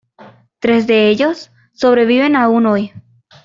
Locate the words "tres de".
0.57-1.09